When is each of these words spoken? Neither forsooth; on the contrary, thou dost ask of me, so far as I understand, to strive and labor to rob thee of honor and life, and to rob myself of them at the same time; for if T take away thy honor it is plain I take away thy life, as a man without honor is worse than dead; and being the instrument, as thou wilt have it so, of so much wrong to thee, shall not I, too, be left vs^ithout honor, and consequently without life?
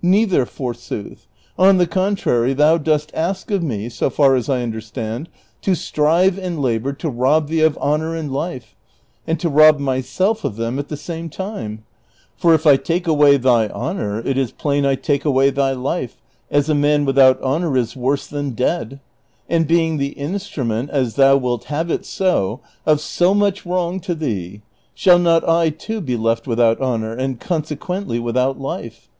Neither 0.00 0.46
forsooth; 0.46 1.26
on 1.58 1.76
the 1.76 1.86
contrary, 1.86 2.54
thou 2.54 2.78
dost 2.78 3.12
ask 3.14 3.50
of 3.50 3.62
me, 3.62 3.90
so 3.90 4.08
far 4.08 4.36
as 4.36 4.48
I 4.48 4.62
understand, 4.62 5.28
to 5.60 5.74
strive 5.74 6.38
and 6.38 6.62
labor 6.62 6.94
to 6.94 7.10
rob 7.10 7.48
thee 7.48 7.60
of 7.60 7.76
honor 7.78 8.16
and 8.16 8.32
life, 8.32 8.74
and 9.26 9.38
to 9.38 9.50
rob 9.50 9.78
myself 9.78 10.44
of 10.46 10.56
them 10.56 10.78
at 10.78 10.88
the 10.88 10.96
same 10.96 11.28
time; 11.28 11.84
for 12.38 12.54
if 12.54 12.62
T 12.64 12.78
take 12.78 13.06
away 13.06 13.36
thy 13.36 13.68
honor 13.68 14.20
it 14.26 14.38
is 14.38 14.50
plain 14.50 14.86
I 14.86 14.94
take 14.94 15.26
away 15.26 15.50
thy 15.50 15.72
life, 15.72 16.16
as 16.50 16.70
a 16.70 16.74
man 16.74 17.04
without 17.04 17.38
honor 17.42 17.76
is 17.76 17.94
worse 17.94 18.26
than 18.26 18.52
dead; 18.52 18.98
and 19.46 19.66
being 19.66 19.98
the 19.98 20.12
instrument, 20.14 20.88
as 20.88 21.16
thou 21.16 21.36
wilt 21.36 21.64
have 21.64 21.90
it 21.90 22.06
so, 22.06 22.60
of 22.86 22.98
so 22.98 23.34
much 23.34 23.66
wrong 23.66 24.00
to 24.00 24.14
thee, 24.14 24.62
shall 24.94 25.18
not 25.18 25.46
I, 25.46 25.68
too, 25.68 26.00
be 26.00 26.16
left 26.16 26.46
vs^ithout 26.46 26.80
honor, 26.80 27.12
and 27.14 27.38
consequently 27.38 28.18
without 28.18 28.58
life? 28.58 29.10